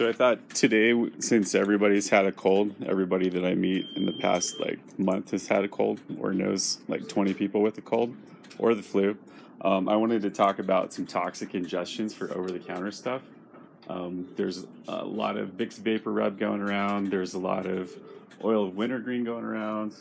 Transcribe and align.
So 0.00 0.08
I 0.08 0.14
thought 0.14 0.48
today, 0.54 0.94
since 1.18 1.54
everybody's 1.54 2.08
had 2.08 2.24
a 2.24 2.32
cold, 2.32 2.74
everybody 2.86 3.28
that 3.28 3.44
I 3.44 3.54
meet 3.54 3.86
in 3.96 4.06
the 4.06 4.14
past 4.14 4.58
like 4.58 4.78
month 4.98 5.32
has 5.32 5.46
had 5.46 5.62
a 5.62 5.68
cold 5.68 6.00
or 6.18 6.32
knows 6.32 6.78
like 6.88 7.06
20 7.06 7.34
people 7.34 7.60
with 7.60 7.76
a 7.76 7.82
cold 7.82 8.16
or 8.58 8.74
the 8.74 8.82
flu. 8.82 9.18
Um, 9.60 9.90
I 9.90 9.96
wanted 9.96 10.22
to 10.22 10.30
talk 10.30 10.58
about 10.58 10.94
some 10.94 11.04
toxic 11.04 11.52
ingestions 11.52 12.14
for 12.14 12.32
over-the-counter 12.34 12.92
stuff. 12.92 13.20
Um, 13.90 14.26
there's 14.36 14.64
a 14.88 15.04
lot 15.04 15.36
of 15.36 15.50
Vicks 15.50 15.78
VapoRub 15.78 16.38
going 16.38 16.62
around. 16.62 17.08
There's 17.08 17.34
a 17.34 17.38
lot 17.38 17.66
of 17.66 17.94
oil 18.42 18.68
of 18.68 18.76
wintergreen 18.76 19.22
going 19.22 19.44
around, 19.44 19.96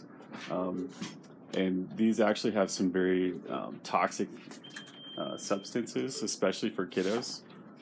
um, 0.50 0.88
and 1.56 1.90
these 1.98 2.22
actually 2.22 2.54
have 2.54 2.72
some 2.72 2.90
very 2.90 3.34
um, 3.50 3.82
toxic 3.84 4.30
uh, 5.18 5.36
substances, 5.36 6.24
especially 6.24 6.70
for 6.70 6.88
kiddos. 6.88 7.42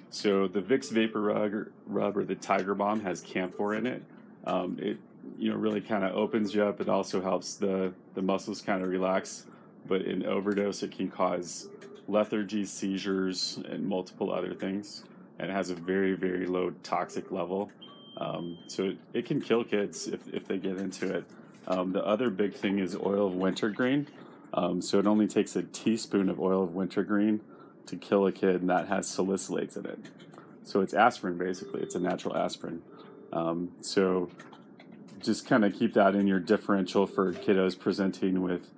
So 0.09 0.47
the 0.47 0.61
Vicks 0.61 0.91
VapoRub, 0.91 1.69
rub 1.85 2.17
or 2.17 2.23
the 2.23 2.35
Tiger 2.35 2.73
Balm 2.75 3.01
has 3.01 3.21
camphor 3.21 3.75
in 3.75 3.85
it. 3.85 4.03
Um, 4.45 4.77
it 4.81 4.97
you 5.37 5.51
know 5.51 5.57
really 5.57 5.81
kind 5.81 6.03
of 6.03 6.15
opens 6.15 6.55
you 6.55 6.63
up. 6.63 6.79
It 6.79 6.89
also 6.89 7.21
helps 7.21 7.55
the 7.55 7.93
the 8.13 8.21
muscles 8.21 8.61
kind 8.61 8.81
of 8.81 8.89
relax. 8.89 9.45
But 9.87 10.01
in 10.01 10.25
overdose, 10.25 10.83
it 10.83 10.91
can 10.91 11.09
cause 11.09 11.69
lethargy, 12.07 12.65
seizures, 12.65 13.59
and 13.69 13.85
multiple 13.87 14.33
other 14.33 14.53
things. 14.53 15.03
And 15.39 15.49
it 15.49 15.53
has 15.53 15.69
a 15.69 15.75
very 15.75 16.13
very 16.13 16.45
low 16.45 16.71
toxic 16.83 17.31
level. 17.31 17.71
Um, 18.17 18.57
so 18.67 18.85
it, 18.85 18.97
it 19.13 19.25
can 19.25 19.41
kill 19.41 19.63
kids 19.63 20.07
if, 20.07 20.27
if 20.33 20.47
they 20.47 20.57
get 20.57 20.77
into 20.77 21.17
it. 21.17 21.25
Um, 21.67 21.91
the 21.91 22.03
other 22.03 22.31
big 22.31 22.55
thing 22.55 22.79
is 22.79 22.95
oil 22.95 23.27
of 23.27 23.35
wintergreen. 23.35 24.07
Um, 24.53 24.81
so 24.81 24.97
it 24.97 25.05
only 25.05 25.27
takes 25.27 25.55
a 25.55 25.61
teaspoon 25.61 26.29
of 26.29 26.39
oil 26.39 26.63
of 26.63 26.73
wintergreen 26.73 27.41
to 27.87 27.95
kill 27.95 28.27
a 28.27 28.31
kid, 28.31 28.61
and 28.61 28.69
that 28.69 28.87
has 28.87 29.07
salicylates 29.07 29.77
in 29.77 29.85
it. 29.85 29.99
So 30.63 30.81
it's 30.81 30.93
aspirin, 30.93 31.37
basically. 31.37 31.81
It's 31.81 31.95
a 31.95 31.99
natural 31.99 32.35
aspirin. 32.35 32.81
Um, 33.33 33.71
so 33.81 34.29
just 35.19 35.47
kind 35.47 35.65
of 35.65 35.73
keep 35.73 35.93
that 35.93 36.15
in 36.15 36.27
your 36.27 36.39
differential 36.39 37.07
for 37.07 37.33
kiddos 37.33 37.77
presenting 37.77 38.41
with 38.41 38.69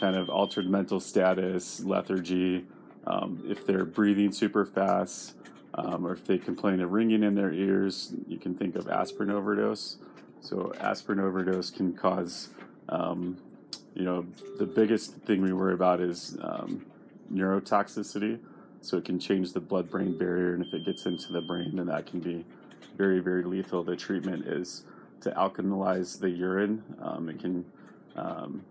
kind 0.00 0.16
of 0.16 0.28
altered 0.28 0.68
mental 0.68 1.00
status, 1.00 1.80
lethargy, 1.80 2.66
um, 3.06 3.42
if 3.48 3.66
they're 3.66 3.84
breathing 3.84 4.32
super 4.32 4.64
fast, 4.64 5.34
um, 5.74 6.06
or 6.06 6.12
if 6.12 6.24
they 6.24 6.38
complain 6.38 6.80
of 6.80 6.92
ringing 6.92 7.22
in 7.22 7.34
their 7.34 7.52
ears, 7.52 8.12
you 8.26 8.38
can 8.38 8.54
think 8.54 8.76
of 8.76 8.88
aspirin 8.88 9.30
overdose. 9.30 9.96
So 10.40 10.72
aspirin 10.78 11.20
overdose 11.20 11.70
can 11.70 11.94
cause, 11.94 12.48
um, 12.88 13.38
you 13.94 14.04
know, 14.04 14.26
the 14.58 14.66
biggest 14.66 15.14
thing 15.14 15.42
we 15.42 15.52
worry 15.52 15.74
about 15.74 16.00
is 16.00 16.36
um, 16.42 16.84
neurotoxicity. 17.32 18.38
So 18.80 18.96
it 18.96 19.04
can 19.04 19.18
change 19.18 19.52
the 19.52 19.60
blood 19.60 19.90
brain 19.90 20.16
barrier, 20.16 20.54
and 20.54 20.64
if 20.64 20.72
it 20.72 20.84
gets 20.84 21.04
into 21.06 21.32
the 21.32 21.40
brain, 21.40 21.76
then 21.76 21.86
that 21.86 22.06
can 22.06 22.20
be 22.20 22.44
very, 22.96 23.20
very 23.20 23.42
lethal. 23.42 23.82
The 23.82 23.96
treatment 23.96 24.46
is 24.46 24.84
to 25.22 25.30
alkalize 25.30 26.20
the 26.20 26.30
urine. 26.30 26.82
Um, 27.02 27.28
it 27.28 27.40
can 27.40 27.64
um, 28.16 28.62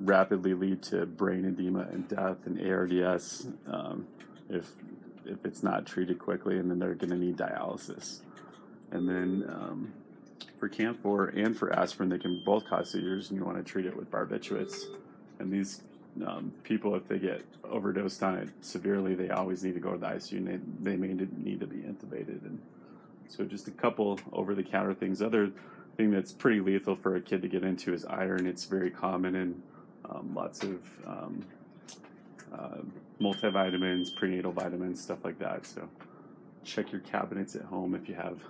rapidly 0.00 0.54
lead 0.54 0.82
to 0.84 1.06
brain 1.06 1.44
edema 1.44 1.88
and 1.92 2.08
death 2.08 2.38
and 2.46 2.60
ARDS 2.60 3.48
um, 3.66 4.06
if 4.48 4.70
if 5.24 5.44
it's 5.44 5.62
not 5.62 5.86
treated 5.86 6.20
quickly, 6.20 6.56
and 6.56 6.70
then 6.70 6.78
they're 6.78 6.94
going 6.94 7.10
to 7.10 7.16
need 7.16 7.36
dialysis. 7.36 8.20
And 8.92 9.08
then 9.08 9.44
um, 9.48 9.92
for 10.60 10.68
camphor 10.68 11.28
and 11.28 11.56
for 11.56 11.72
aspirin, 11.72 12.08
they 12.08 12.18
can 12.18 12.42
both 12.44 12.64
cause 12.66 12.92
seizures, 12.92 13.30
and 13.30 13.38
you 13.38 13.44
want 13.44 13.58
to 13.58 13.64
treat 13.64 13.86
it 13.86 13.96
with 13.96 14.08
barbiturates. 14.08 14.84
And 15.40 15.52
these 15.52 15.82
um, 16.24 16.52
people, 16.62 16.94
if 16.94 17.08
they 17.08 17.18
get 17.18 17.44
overdosed 17.64 18.22
on 18.22 18.38
it 18.38 18.48
severely, 18.60 19.14
they 19.14 19.30
always 19.30 19.62
need 19.64 19.74
to 19.74 19.80
go 19.80 19.92
to 19.92 19.98
the 19.98 20.06
ICU 20.06 20.38
and 20.38 20.46
they, 20.46 20.90
they 20.90 20.96
may 20.96 21.08
need 21.08 21.60
to 21.60 21.66
be 21.66 21.78
intubated. 21.78 22.44
And 22.44 22.60
so, 23.28 23.44
just 23.44 23.68
a 23.68 23.72
couple 23.72 24.18
over 24.32 24.54
the 24.54 24.62
counter 24.62 24.94
things. 24.94 25.20
Other 25.20 25.50
thing 25.96 26.10
that's 26.10 26.32
pretty 26.32 26.60
lethal 26.60 26.94
for 26.94 27.16
a 27.16 27.20
kid 27.20 27.42
to 27.42 27.48
get 27.48 27.64
into 27.64 27.92
is 27.92 28.04
iron. 28.04 28.46
It's 28.46 28.64
very 28.64 28.90
common 28.90 29.34
in 29.34 29.62
um, 30.08 30.32
lots 30.34 30.62
of 30.62 30.80
um, 31.06 31.44
uh, 32.52 32.78
multivitamins, 33.20 34.14
prenatal 34.16 34.52
vitamins, 34.52 35.02
stuff 35.02 35.24
like 35.24 35.38
that. 35.40 35.66
So, 35.66 35.88
check 36.64 36.92
your 36.92 37.00
cabinets 37.02 37.56
at 37.56 37.62
home 37.62 37.94
if 37.94 38.08
you 38.08 38.14
have 38.14 38.40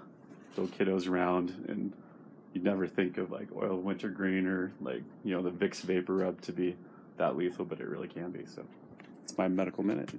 little 0.57 0.75
kiddos 0.77 1.09
around 1.09 1.51
and 1.69 1.93
you'd 2.57 2.65
never 2.65 2.87
think 2.87 3.19
of 3.19 3.31
like 3.31 3.49
oil 3.55 3.77
wintergreen 3.77 4.47
or 4.47 4.73
like 4.81 5.03
you 5.25 5.35
know 5.35 5.43
the 5.43 5.51
Vicks 5.51 5.85
VapoRub 5.85 6.41
to 6.41 6.53
be 6.53 6.75
that 7.19 7.37
lethal, 7.37 7.65
but 7.65 7.81
it 7.81 7.89
really 7.89 8.09
can 8.09 8.31
be. 8.31 8.45
So 8.47 8.65
it's 9.25 9.37
my 9.37 9.49
medical 9.49 9.83
minute. 9.83 10.11